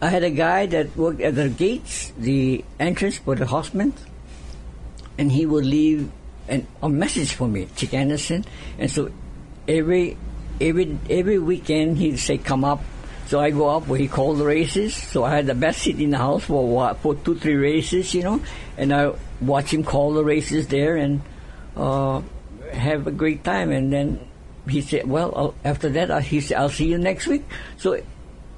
I 0.02 0.08
had 0.08 0.24
a 0.24 0.30
guy 0.30 0.66
that 0.68 0.96
worked 0.96 1.22
at 1.22 1.36
the 1.36 1.50
gates, 1.50 2.12
the 2.18 2.64
entrance 2.80 3.18
for 3.18 3.36
the 3.36 3.46
Hosman, 3.46 3.94
and 5.18 5.32
he 5.32 5.46
would 5.46 5.66
leave 5.66 6.12
an, 6.48 6.68
a 6.82 6.90
message 6.90 7.34
for 7.34 7.48
me, 7.48 7.68
Chick 7.76 7.94
Anderson. 7.94 8.46
And 8.78 8.90
so 8.90 9.12
every 9.68 10.18
every 10.60 10.98
every 11.10 11.40
weekend 11.40 11.98
he'd 11.98 12.18
say, 12.18 12.38
"Come 12.38 12.64
up." 12.64 12.82
So 13.28 13.40
I 13.40 13.52
go 13.52 13.70
up 13.70 13.88
where 13.88 14.00
he 14.00 14.08
called 14.08 14.38
the 14.40 14.46
races. 14.46 14.94
So 14.94 15.24
I 15.24 15.36
had 15.36 15.48
the 15.48 15.56
best 15.56 15.82
seat 15.82 16.00
in 16.00 16.12
the 16.12 16.18
house 16.18 16.44
for 16.44 16.96
for 16.96 17.16
two 17.16 17.36
three 17.36 17.56
races, 17.56 18.14
you 18.14 18.24
know, 18.24 18.42
and 18.78 18.94
I 18.94 19.14
watch 19.48 19.74
him 19.74 19.84
call 19.84 20.14
the 20.14 20.24
races 20.24 20.68
there 20.68 20.96
and 20.98 21.22
uh, 21.76 22.22
have 22.72 23.08
a 23.08 23.12
great 23.12 23.44
time. 23.44 23.72
And 23.72 23.92
then 23.92 24.20
he 24.68 24.82
said, 24.82 25.08
"Well, 25.10 25.34
I'll, 25.36 25.54
after 25.64 25.90
that, 25.90 26.12
uh, 26.12 26.20
he 26.20 26.42
said, 26.42 26.58
I'll 26.58 26.70
see 26.70 26.88
you 26.88 26.98
next 26.98 27.28
week." 27.28 27.44
So 27.78 28.00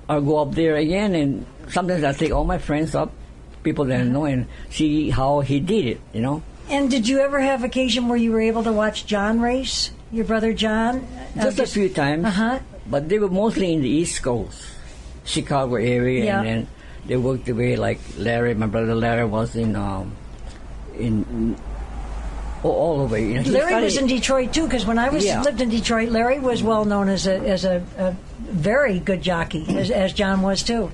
I'll 0.08 0.22
go 0.22 0.38
up 0.40 0.54
there 0.54 0.76
again, 0.76 1.16
and 1.16 1.46
sometimes 1.70 2.04
I 2.04 2.14
take 2.14 2.32
all 2.32 2.46
my 2.46 2.58
friends 2.60 2.94
up, 2.94 3.12
people 3.64 3.86
that 3.86 4.00
I 4.00 4.04
know, 4.04 4.26
and 4.26 4.46
see 4.70 5.10
how 5.10 5.40
he 5.42 5.60
did 5.60 5.86
it, 5.86 6.00
you 6.14 6.22
know. 6.22 6.44
And 6.70 6.90
did 6.90 7.08
you 7.08 7.20
ever 7.20 7.40
have 7.40 7.64
occasion 7.64 8.08
where 8.08 8.18
you 8.18 8.32
were 8.32 8.42
able 8.42 8.64
to 8.64 8.74
watch 8.74 9.06
John 9.06 9.40
race? 9.42 9.92
Your 10.12 10.26
brother 10.26 10.54
John? 10.54 11.06
Uh, 11.38 11.44
Just 11.44 11.60
a 11.60 11.66
few 11.66 11.90
times, 11.90 12.26
Uh-huh. 12.26 12.60
but 12.90 13.10
they 13.10 13.18
were 13.20 13.30
mostly 13.30 13.74
in 13.74 13.82
the 13.82 13.90
East 13.90 14.22
Coast, 14.22 14.62
Chicago 15.26 15.76
area, 15.76 16.26
Yeah. 16.26 16.38
and 16.42 16.48
then 16.48 16.68
they 17.08 17.18
worked 17.18 17.50
away. 17.50 17.76
Like 17.76 18.00
Larry, 18.18 18.54
my 18.54 18.68
brother 18.68 18.94
Larry 18.96 19.26
was 19.26 19.56
in 19.56 19.76
um, 19.76 20.14
in 20.98 21.56
all, 22.64 23.02
over. 23.02 23.18
You 23.18 23.42
know, 23.44 23.50
Larry 23.52 23.84
was 23.84 23.98
in 23.98 24.08
Detroit 24.08 24.54
too, 24.54 24.66
because 24.66 24.86
when 24.86 24.98
I 24.98 25.10
was 25.10 25.24
Yeah. 25.24 25.42
lived 25.44 25.62
in 25.62 25.70
Detroit, 25.70 26.10
Larry 26.10 26.40
was 26.40 26.64
well 26.64 26.86
known 26.86 27.10
as 27.10 27.28
a 27.28 27.36
as 27.38 27.64
a, 27.66 27.84
a 27.98 28.16
very 28.42 29.00
good 29.00 29.22
jockey, 29.22 29.66
as, 29.78 29.92
as 29.92 30.14
John 30.14 30.42
was 30.42 30.64
too. 30.64 30.92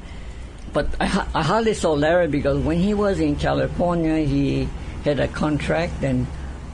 But 0.73 0.87
I, 0.99 1.27
I 1.33 1.43
hardly 1.43 1.73
saw 1.73 1.93
Larry 1.93 2.27
because 2.27 2.59
when 2.63 2.77
he 2.77 2.93
was 2.93 3.19
in 3.19 3.35
California, 3.35 4.17
he 4.25 4.67
had 5.03 5.19
a 5.19 5.27
contract, 5.27 6.03
and 6.03 6.27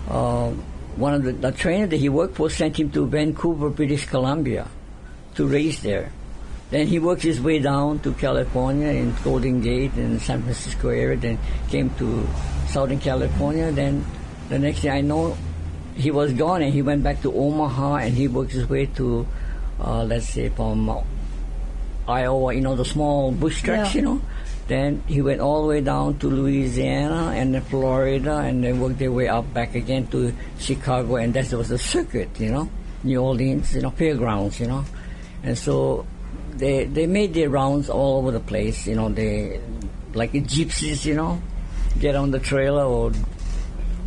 uh, 0.09 0.49
one 0.95 1.13
of 1.13 1.23
the, 1.23 1.33
the 1.33 1.51
trainer 1.51 1.85
that 1.87 1.97
he 1.97 2.09
worked 2.09 2.35
for 2.35 2.49
sent 2.49 2.77
him 2.77 2.89
to 2.91 3.05
Vancouver, 3.05 3.69
British 3.69 4.05
Columbia, 4.05 4.67
to 5.35 5.45
race 5.47 5.79
there. 5.81 6.11
Then 6.69 6.87
he 6.87 6.99
worked 6.99 7.21
his 7.21 7.39
way 7.39 7.59
down 7.59 7.99
to 7.99 8.11
California 8.13 8.87
in 8.89 9.15
Golden 9.23 9.61
Gate 9.61 9.93
and 9.93 10.21
San 10.21 10.43
Francisco 10.43 10.89
area. 10.89 11.15
Then 11.17 11.39
came 11.69 11.89
to 11.95 12.27
Southern 12.67 12.99
California. 12.99 13.71
Then 13.71 14.03
the 14.49 14.59
next 14.59 14.81
thing 14.81 14.91
I 14.91 15.01
know, 15.01 15.37
he 15.95 16.11
was 16.11 16.33
gone, 16.33 16.61
and 16.61 16.73
he 16.73 16.81
went 16.81 17.03
back 17.03 17.21
to 17.21 17.33
Omaha, 17.33 17.95
and 17.97 18.13
he 18.13 18.27
worked 18.27 18.51
his 18.51 18.67
way 18.67 18.85
to, 18.99 19.25
uh, 19.79 20.03
let's 20.03 20.27
say, 20.29 20.49
from 20.49 20.89
uh, 20.89 21.01
Iowa, 22.07 22.53
you 22.53 22.61
know, 22.61 22.75
the 22.75 22.85
small 22.85 23.31
bush 23.31 23.61
tracks, 23.61 23.95
Yeah. 23.95 24.01
you 24.01 24.05
know. 24.07 24.21
Then 24.67 25.01
he 25.07 25.21
went 25.21 25.39
all 25.39 25.61
the 25.61 25.67
way 25.69 25.79
down 25.81 26.19
to 26.19 26.27
Louisiana 26.27 27.31
and 27.33 27.53
then 27.55 27.61
Florida, 27.61 28.39
and 28.39 28.61
then 28.63 28.81
worked 28.81 28.99
their 28.99 29.11
way 29.13 29.29
up 29.29 29.53
back 29.53 29.75
again 29.75 30.07
to 30.07 30.33
Chicago, 30.59 31.15
and 31.15 31.33
that 31.33 31.51
was 31.53 31.69
the 31.69 31.77
circuit, 31.77 32.29
you 32.37 32.51
know, 32.51 32.69
New 33.03 33.21
Orleans, 33.21 33.73
you 33.73 33.81
know, 33.81 33.91
fairgrounds, 33.91 34.59
you 34.59 34.67
know, 34.67 34.83
and 35.43 35.57
so 35.57 36.05
they 36.57 36.85
they 36.85 37.07
made 37.07 37.33
their 37.33 37.49
rounds 37.49 37.89
all 37.89 38.17
over 38.17 38.31
the 38.31 38.39
place, 38.39 38.87
you 38.87 38.95
know, 38.95 39.09
they 39.09 39.61
like 40.13 40.31
gypsies, 40.31 41.05
you 41.05 41.15
know, 41.15 41.41
get 41.99 42.15
on 42.15 42.31
the 42.31 42.39
trailer 42.39 42.83
or 42.83 43.11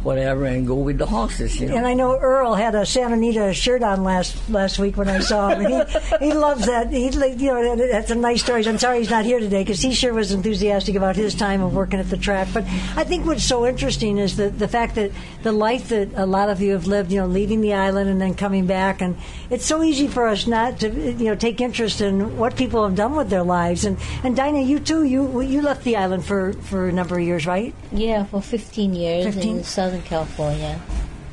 whatever 0.02 0.44
and 0.46 0.66
go 0.66 0.74
with 0.74 0.98
the 0.98 1.06
horses, 1.06 1.60
you 1.60 1.68
know. 1.68 1.76
And 1.76 1.86
I 1.86 1.94
know 1.94 2.16
Earl 2.18 2.54
had 2.54 2.74
a 2.74 2.84
Santa 2.86 3.14
Anita 3.14 3.52
shirt 3.52 3.82
on 3.82 4.02
last 4.04 4.36
last 4.50 4.78
week 4.78 4.96
when 4.96 5.08
I 5.08 5.20
saw 5.20 5.48
him. 5.50 5.64
And 5.66 5.88
he, 6.20 6.26
he 6.28 6.32
loves 6.32 6.66
that. 6.66 6.90
He, 6.90 7.10
like, 7.10 7.38
you 7.40 7.48
know, 7.52 7.76
that- 7.76 7.90
that's 7.90 8.10
a 8.10 8.14
nice 8.14 8.42
story. 8.42 8.66
I'm 8.66 8.78
sorry 8.78 8.98
he's 8.98 9.10
not 9.10 9.24
here 9.24 9.38
today 9.40 9.62
because 9.62 9.80
he 9.82 9.92
sure 9.92 10.12
was 10.12 10.32
enthusiastic 10.32 10.94
about 10.96 11.16
his 11.16 11.34
time 11.34 11.60
of 11.62 11.74
working 11.74 12.00
at 12.00 12.08
the 12.10 12.16
track. 12.16 12.48
But 12.54 12.64
I 12.96 13.04
think 13.04 13.26
what's 13.26 13.44
so 13.44 13.66
interesting 13.66 14.18
is 14.18 14.36
the 14.36 14.48
the 14.50 14.68
fact 14.68 14.94
that 14.94 15.10
the 15.42 15.52
life 15.52 15.88
that 15.90 16.08
a 16.14 16.26
lot 16.26 16.48
of 16.48 16.60
you 16.60 16.72
have 16.72 16.86
lived, 16.86 17.12
you 17.12 17.20
know, 17.20 17.26
leaving 17.26 17.60
the 17.60 17.74
island 17.74 18.08
and 18.10 18.20
then 18.20 18.34
coming 18.34 18.66
back, 18.66 19.00
and 19.02 19.16
it's 19.50 19.66
so 19.66 19.82
easy 19.82 20.06
for 20.08 20.26
us 20.28 20.46
not 20.46 20.78
to, 20.80 20.88
you 20.90 21.26
know, 21.26 21.34
take 21.34 21.60
interest 21.60 22.00
in 22.00 22.36
what 22.38 22.56
people 22.56 22.84
have 22.84 22.94
done 22.96 23.16
with 23.16 23.28
their 23.30 23.42
lives. 23.42 23.84
And 23.84 23.98
and 24.24 24.34
Dinah, 24.36 24.60
you 24.62 24.78
too, 24.80 25.04
you 25.04 25.40
you 25.40 25.62
left 25.62 25.84
the 25.84 25.96
island 25.96 26.24
for 26.24 26.52
for 26.54 26.88
a 26.88 26.92
number 26.92 27.18
of 27.18 27.24
years, 27.24 27.46
right? 27.46 27.74
Yeah, 27.92 28.24
for 28.24 28.40
15 28.40 28.94
years 28.94 29.24
15? 29.34 29.58
in 29.58 29.64
Southern 29.90 30.02
California. 30.04 30.80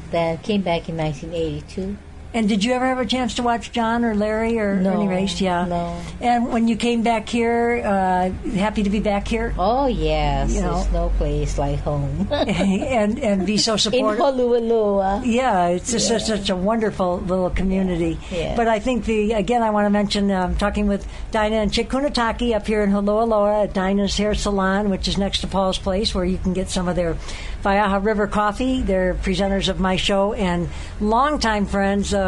Then 0.09 0.39
came 0.39 0.63
back 0.63 0.89
in 0.89 0.97
1982. 0.97 1.95
And 2.37 2.47
did 2.47 2.63
you 2.63 2.73
ever 2.73 2.85
have 2.85 2.99
a 2.99 3.05
chance 3.05 3.33
to 3.35 3.41
watch 3.41 3.71
John 3.71 4.05
or 4.05 4.13
Larry 4.13 4.59
or 4.59 4.75
No, 4.75 4.93
any 4.93 5.07
race? 5.07 5.41
Yeah. 5.41 5.65
no. 5.65 5.99
And 6.21 6.49
when 6.53 6.67
you 6.67 6.75
came 6.75 7.01
back 7.01 7.27
here, 7.27 7.81
uh, 7.83 8.29
happy 8.51 8.83
to 8.83 8.91
be 8.91 8.99
back 8.99 9.27
here, 9.27 9.55
Oh 9.57 9.87
yes, 9.87 10.53
You 10.53 10.61
know. 10.61 10.75
there's 10.75 10.91
no 10.93 11.09
place 11.17 11.57
like 11.57 11.79
home. 11.79 12.27
and 12.31 13.17
and 13.17 13.43
be 13.47 13.57
so 13.57 13.75
supportive. 13.83 14.19
in. 14.19 14.23
Honolulu. 14.23 15.25
Yeah, 15.25 15.69
it's 15.69 15.91
just 15.91 16.07
such, 16.07 16.25
such 16.25 16.51
a 16.51 16.55
wonderful 16.55 17.17
little 17.21 17.49
community. 17.49 18.19
Yeah. 18.29 18.55
But 18.55 18.67
I 18.67 18.77
think 18.79 19.05
the 19.05 19.31
again, 19.33 19.63
I 19.63 19.71
want 19.71 19.87
to 19.87 19.89
mention 19.89 20.29
um, 20.29 20.55
talking 20.57 20.85
with 20.87 21.07
Dinah 21.31 21.55
and 21.55 21.73
Chick 21.73 21.89
Kunitake 21.89 22.53
up 22.55 22.67
here 22.67 22.83
in 22.83 22.91
Holualoa 22.91 23.63
at 23.63 23.73
Dinah's 23.73 24.15
Hair 24.15 24.35
Salon, 24.35 24.91
which 24.91 25.07
is 25.07 25.17
next 25.17 25.41
to 25.41 25.47
Paul's 25.47 25.79
Place, 25.79 26.13
where 26.13 26.23
you 26.25 26.37
can 26.37 26.53
get 26.53 26.69
some 26.69 26.87
of 26.87 26.95
their 26.95 27.17
Waiaha 27.63 28.03
River 28.05 28.27
coffee. 28.27 28.81
They're 28.83 29.15
presenters 29.15 29.69
of 29.69 29.79
my 29.79 29.95
show 29.95 30.33
and 30.33 30.69
longtime 31.01 31.65
friends, 31.65 32.13
uh, 32.13 32.26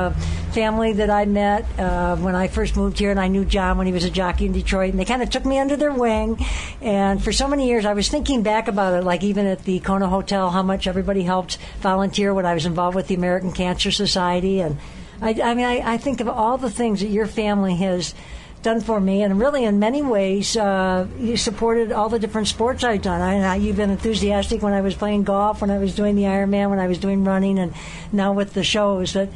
family 0.51 0.93
that 0.93 1.09
I 1.09 1.25
met 1.25 1.65
uh, 1.79 2.15
when 2.17 2.35
I 2.35 2.47
first 2.47 2.75
moved 2.75 2.97
here, 2.99 3.11
and 3.11 3.19
I 3.19 3.27
knew 3.27 3.45
John 3.45 3.77
when 3.77 3.87
he 3.87 3.93
was 3.93 4.03
a 4.03 4.09
jockey 4.09 4.45
in 4.45 4.51
Detroit, 4.51 4.91
and 4.91 4.99
they 4.99 5.05
kind 5.05 5.21
of 5.21 5.29
took 5.29 5.45
me 5.45 5.59
under 5.59 5.75
their 5.75 5.93
wing. 5.93 6.37
And 6.81 7.23
for 7.23 7.31
so 7.31 7.47
many 7.47 7.67
years, 7.67 7.85
I 7.85 7.93
was 7.93 8.09
thinking 8.09 8.43
back 8.43 8.67
about 8.67 8.93
it, 8.93 9.03
like 9.03 9.23
even 9.23 9.45
at 9.45 9.63
the 9.63 9.79
Kona 9.79 10.07
Hotel, 10.07 10.49
how 10.49 10.63
much 10.63 10.87
everybody 10.87 11.23
helped 11.23 11.57
volunteer 11.81 12.33
when 12.33 12.45
I 12.45 12.53
was 12.53 12.65
involved 12.65 12.95
with 12.95 13.07
the 13.07 13.15
American 13.15 13.51
Cancer 13.51 13.91
Society, 13.91 14.61
and 14.61 14.77
I, 15.21 15.39
I 15.41 15.53
mean, 15.53 15.65
I, 15.65 15.93
I 15.93 15.97
think 15.97 16.21
of 16.21 16.29
all 16.29 16.57
the 16.57 16.71
things 16.71 17.01
that 17.01 17.09
your 17.09 17.27
family 17.27 17.75
has 17.77 18.15
done 18.61 18.81
for 18.81 18.99
me, 18.99 19.23
and 19.23 19.39
really, 19.39 19.63
in 19.63 19.79
many 19.79 20.01
ways, 20.01 20.57
uh, 20.57 21.07
you 21.17 21.37
supported 21.37 21.93
all 21.93 22.09
the 22.09 22.19
different 22.19 22.47
sports 22.47 22.83
I've 22.83 23.01
done. 23.01 23.21
I, 23.21 23.55
you've 23.55 23.77
been 23.77 23.89
enthusiastic 23.89 24.61
when 24.61 24.73
I 24.73 24.81
was 24.81 24.95
playing 24.95 25.23
golf, 25.23 25.61
when 25.61 25.71
I 25.71 25.77
was 25.77 25.95
doing 25.95 26.15
the 26.15 26.23
Ironman, 26.23 26.69
when 26.69 26.79
I 26.79 26.87
was 26.87 26.97
doing 26.97 27.23
running, 27.23 27.57
and 27.57 27.73
now 28.11 28.33
with 28.33 28.53
the 28.53 28.63
shows. 28.63 29.13
But 29.13 29.29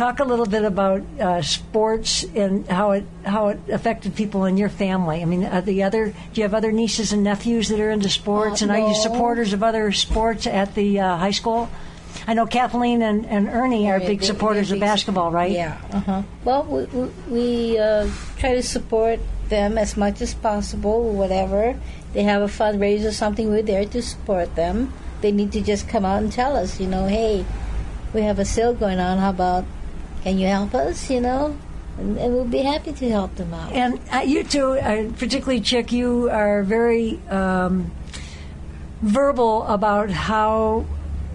talk 0.00 0.18
a 0.18 0.24
little 0.24 0.46
bit 0.46 0.64
about 0.64 1.02
uh, 1.20 1.42
sports 1.42 2.24
and 2.34 2.66
how 2.68 2.92
it 2.92 3.04
how 3.24 3.48
it 3.48 3.60
affected 3.70 4.14
people 4.16 4.46
in 4.46 4.56
your 4.56 4.70
family. 4.70 5.20
I 5.20 5.26
mean, 5.26 5.42
the 5.64 5.82
other 5.82 6.06
do 6.32 6.40
you 6.40 6.42
have 6.44 6.54
other 6.54 6.72
nieces 6.72 7.12
and 7.12 7.22
nephews 7.22 7.68
that 7.68 7.78
are 7.78 7.90
into 7.90 8.08
sports, 8.08 8.62
Uh, 8.62 8.64
and 8.64 8.72
are 8.72 8.88
you 8.88 8.94
supporters 8.94 9.52
of 9.52 9.62
other 9.62 9.92
sports 9.92 10.46
at 10.46 10.74
the 10.74 11.00
uh, 11.00 11.16
high 11.18 11.32
school? 11.40 11.68
I 12.26 12.32
know 12.34 12.46
Kathleen 12.46 13.02
and, 13.02 13.26
and 13.26 13.46
Ernie 13.48 13.90
are 13.90 14.00
Yeah, 14.00 14.08
big 14.08 14.20
they- 14.20 14.26
supporters 14.26 14.72
of 14.72 14.80
basketball, 14.80 15.30
right? 15.30 15.52
Yeah. 15.52 15.76
Uh-huh. 15.92 16.22
Well, 16.44 16.62
we, 16.64 16.84
we, 16.96 17.08
we 17.28 17.78
uh, 17.78 18.08
try 18.38 18.54
to 18.54 18.62
support 18.62 19.20
them 19.48 19.76
as 19.78 19.96
much 19.96 20.20
as 20.22 20.32
possible. 20.34 21.12
Whatever 21.12 21.76
they 22.14 22.24
have 22.24 22.42
a 22.42 22.48
fundraiser, 22.48 23.08
or 23.08 23.12
something, 23.12 23.50
we're 23.50 23.62
there 23.62 23.84
to 23.84 24.00
support 24.02 24.56
them. 24.56 24.92
They 25.20 25.30
need 25.30 25.52
to 25.52 25.60
just 25.60 25.88
come 25.88 26.04
out 26.04 26.22
and 26.22 26.32
tell 26.32 26.56
us, 26.56 26.80
you 26.80 26.86
know, 26.88 27.06
hey, 27.06 27.44
we 28.14 28.22
have 28.22 28.38
a 28.40 28.44
sale 28.44 28.72
going 28.74 28.98
on. 28.98 29.18
How 29.18 29.30
about 29.30 29.64
can 30.22 30.38
you 30.38 30.46
help 30.46 30.74
us? 30.74 31.10
You 31.10 31.20
know, 31.20 31.56
and, 31.98 32.16
and 32.18 32.34
we'll 32.34 32.44
be 32.44 32.58
happy 32.58 32.92
to 32.92 33.10
help 33.10 33.34
them 33.36 33.52
out. 33.54 33.72
And 33.72 34.00
uh, 34.12 34.18
you 34.18 34.44
two, 34.44 34.72
uh, 34.72 35.10
particularly 35.18 35.60
Chick, 35.60 35.92
you 35.92 36.30
are 36.30 36.62
very 36.62 37.18
um, 37.28 37.90
verbal 39.02 39.64
about 39.66 40.10
how 40.10 40.86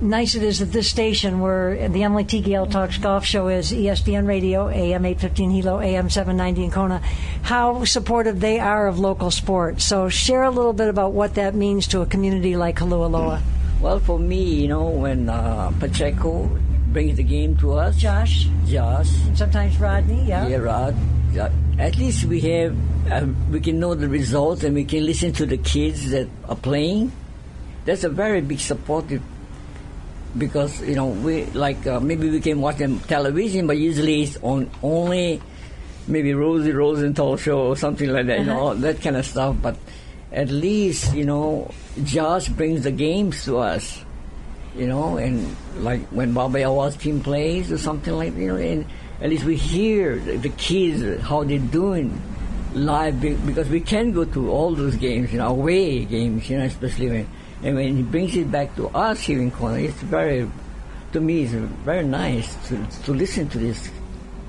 nice 0.01 0.35
it 0.35 0.43
is 0.43 0.59
that 0.59 0.71
this 0.71 0.89
station, 0.89 1.39
where 1.39 1.87
the 1.89 2.03
Emily 2.03 2.23
T. 2.23 2.41
Gale 2.41 2.65
Talks 2.65 2.97
Golf 2.97 3.25
Show 3.25 3.47
is 3.47 3.71
ESPN 3.71 4.27
Radio, 4.27 4.67
AM 4.67 5.05
815 5.05 5.51
Hilo, 5.51 5.79
AM 5.79 6.09
790 6.09 6.65
in 6.65 6.71
Kona, 6.71 6.99
how 7.43 7.85
supportive 7.85 8.39
they 8.39 8.59
are 8.59 8.87
of 8.87 8.99
local 8.99 9.31
sports. 9.31 9.85
So 9.85 10.09
share 10.09 10.43
a 10.43 10.51
little 10.51 10.73
bit 10.73 10.89
about 10.89 11.13
what 11.13 11.35
that 11.35 11.55
means 11.55 11.87
to 11.87 12.01
a 12.01 12.05
community 12.05 12.55
like 12.57 12.77
Holualoa. 12.77 13.41
Well, 13.81 13.99
for 13.99 14.19
me, 14.19 14.43
you 14.43 14.67
know, 14.67 14.89
when 14.89 15.29
uh, 15.29 15.71
Pacheco 15.79 16.49
brings 16.95 17.17
the 17.17 17.23
game 17.23 17.57
to 17.57 17.73
us, 17.73 17.97
Josh, 17.97 18.47
Josh, 18.65 19.11
sometimes 19.35 19.77
Rodney, 19.77 20.23
yeah. 20.23 20.47
yeah, 20.47 20.63
Rod, 20.63 20.95
uh, 21.37 21.49
at 21.77 21.97
least 21.97 22.23
we 22.23 22.39
have, 22.39 22.71
uh, 23.11 23.27
we 23.51 23.59
can 23.59 23.81
know 23.81 23.95
the 23.95 24.07
results 24.07 24.63
and 24.63 24.73
we 24.73 24.85
can 24.85 25.05
listen 25.05 25.33
to 25.33 25.45
the 25.45 25.57
kids 25.57 26.09
that 26.11 26.29
are 26.47 26.55
playing. 26.55 27.11
That's 27.83 28.05
a 28.05 28.09
very 28.09 28.39
big 28.39 28.61
supportive 28.61 29.21
because 30.37 30.79
you 30.87 30.95
know 30.95 31.07
we 31.07 31.43
like 31.51 31.85
uh, 31.85 31.99
maybe 31.99 32.29
we 32.29 32.39
can 32.39 32.61
watch 32.61 32.77
them 32.77 33.01
television, 33.01 33.67
but 33.67 33.75
usually 33.75 34.23
it's 34.23 34.37
on 34.41 34.71
only 34.81 35.41
maybe 36.07 36.33
Rosie 36.33 36.71
Rosenthal 36.71 37.35
show 37.35 37.67
or 37.67 37.75
something 37.75 38.07
like 38.07 38.27
that, 38.27 38.39
you 38.39 38.45
know, 38.45 38.71
all 38.71 38.75
that 38.75 39.01
kind 39.01 39.17
of 39.17 39.25
stuff. 39.25 39.57
But 39.61 39.75
at 40.31 40.47
least 40.47 41.13
you 41.13 41.25
know 41.25 41.69
Josh 42.05 42.47
brings 42.47 42.83
the 42.87 42.91
games 42.91 43.43
to 43.43 43.59
us, 43.59 43.99
you 44.75 44.87
know, 44.87 45.17
and 45.17 45.55
like 45.77 46.01
when 46.09 46.33
Baba 46.33 46.59
Yawa's 46.59 46.95
team 46.95 47.21
plays 47.21 47.71
or 47.71 47.77
something 47.77 48.13
like 48.13 48.35
you 48.35 48.47
know, 48.47 48.57
and 48.57 48.85
at 49.21 49.29
least 49.29 49.45
we 49.45 49.55
hear 49.55 50.17
the, 50.17 50.49
kids 50.49 51.21
how 51.23 51.43
they're 51.43 51.59
doing, 51.59 52.21
live 52.73 53.21
because 53.21 53.69
we 53.69 53.79
can 53.79 54.11
go 54.11 54.25
to 54.25 54.51
all 54.51 54.75
those 54.75 54.95
games, 54.95 55.31
you 55.31 55.39
know, 55.39 55.47
away 55.47 56.03
games, 56.05 56.49
you 56.49 56.57
know, 56.57 56.65
especially 56.65 57.09
when 57.09 57.27
and 57.63 57.75
when 57.75 57.95
he 57.97 58.03
brings 58.03 58.35
it 58.35 58.51
back 58.51 58.75
to 58.75 58.89
us 58.89 59.21
here 59.21 59.41
in 59.41 59.49
Kona, 59.49 59.79
it's 59.79 60.01
very, 60.01 60.49
to 61.13 61.21
me, 61.21 61.43
it's 61.43 61.53
very 61.53 62.03
nice 62.03 62.53
to, 62.67 62.77
to 63.03 63.13
listen 63.13 63.47
to 63.49 63.57
this. 63.57 63.89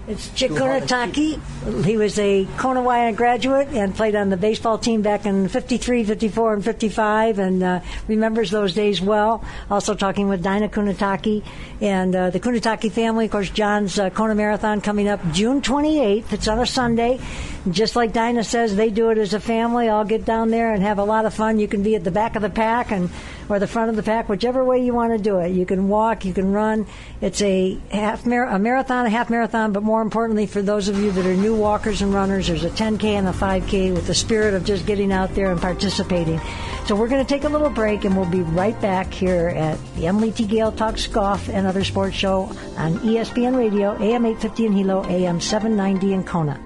It's 0.09 0.31
Chick 0.35 0.53
Kunitake. 0.53 1.85
He 1.85 1.97
was 1.97 2.17
a 2.21 2.45
Konawaena 2.59 3.17
graduate 3.17 3.67
and 3.73 3.93
played 3.93 4.15
on 4.15 4.31
the 4.31 4.37
baseball 4.37 4.79
team 4.79 5.03
back 5.03 5.27
in 5.27 5.49
53, 5.49 6.05
54, 6.05 6.55
and 6.55 6.65
55 6.65 7.41
and 7.41 7.61
uh, 7.61 7.81
remembers 8.07 8.53
those 8.53 8.73
days 8.73 9.01
well. 9.01 9.43
Also 9.69 9.97
talking 9.97 10.29
with 10.29 10.45
Dinah 10.45 10.69
Kunitake 10.69 11.45
and 11.81 12.15
uh, 12.15 12.31
the 12.31 12.39
Kunitake 12.39 12.93
family. 12.93 13.25
Of 13.25 13.33
course, 13.33 13.51
John's 13.51 13.99
uh, 13.99 14.11
Kona 14.11 14.37
Marathon 14.37 14.81
coming 14.81 15.09
up 15.09 15.21
June 15.33 15.61
28th. 15.61 16.33
It's 16.33 16.47
on 16.47 16.61
a 16.61 16.67
Sunday. 16.67 17.19
Just 17.69 17.97
like 17.97 18.13
Dinah 18.13 18.45
says, 18.45 18.77
they 18.77 18.91
do 18.91 19.11
it 19.11 19.19
as 19.19 19.35
a 19.35 19.41
family. 19.41 19.89
I'll 19.89 20.05
get 20.05 20.25
down 20.25 20.51
there 20.51 20.73
and 20.73 20.85
have 20.85 21.01
a 21.01 21.05
lot 21.05 21.27
of 21.27 21.35
fun. 21.35 21.59
You 21.59 21.67
can 21.67 21.83
be 21.83 21.97
at 21.97 22.05
the 22.05 22.13
back 22.13 22.37
of 22.37 22.43
the 22.43 22.51
pack 22.51 22.93
and 22.93 23.11
or 23.49 23.59
the 23.59 23.67
front 23.67 23.91
of 23.91 23.97
the 23.97 24.03
pack, 24.03 24.29
whichever 24.29 24.65
way 24.65 24.85
you 24.85 24.93
want 24.93 25.13
to 25.13 25.23
do 25.23 25.39
it. 25.39 25.51
You 25.53 25.67
can 25.67 25.89
walk, 25.89 26.25
you 26.25 26.33
can 26.33 26.53
run. 26.53 26.87
It's 27.21 27.41
a 27.43 27.79
half 27.91 28.27
mar- 28.27 28.49
a 28.49 28.59
marathon, 28.59 29.07
a 29.07 29.11
half 29.11 29.31
marathon, 29.31 29.73
but 29.73 29.83
more 29.83 29.96
importantly, 30.03 30.47
for 30.47 30.63
those 30.63 30.89
of 30.89 30.99
you 30.99 31.11
that 31.13 31.27
are 31.27 31.35
new 31.35 31.55
walkers 31.55 32.03
and 32.03 32.13
runners, 32.13 32.49
there's 32.49 32.65
a 32.65 32.71
10K 32.71 33.05
and 33.05 33.29
a 33.29 33.33
5K 33.33 33.95
with 33.95 34.07
the 34.07 34.15
spirit 34.15 34.55
of 34.55 34.65
just 34.65 34.87
getting 34.87 35.13
out 35.13 35.35
there 35.35 35.51
and 35.51 35.61
participating. 35.61 36.41
So 36.87 36.95
we're 36.95 37.09
going 37.09 37.25
to 37.25 37.29
take 37.29 37.45
a 37.45 37.49
little 37.49 37.71
break, 37.71 38.05
and 38.05 38.17
we'll 38.17 38.31
be 38.31 38.43
right 38.43 38.81
back 38.81 39.13
here 39.13 39.49
at 39.49 39.79
the 39.97 40.07
Emily 40.07 40.33
T. 40.33 40.47
Gale 40.47 40.73
Talks 40.73 41.07
Golf 41.07 41.49
and 41.49 41.67
Other 41.67 41.85
Sports 41.85 42.17
Show 42.17 42.45
on 42.77 42.99
ESPN 43.01 43.57
Radio, 43.57 43.93
AM 43.95 44.27
850 44.27 44.67
in 44.67 44.73
Hilo, 44.73 45.05
AM 45.07 45.41
790 45.41 46.13
in 46.13 46.25
Kona. 46.25 46.66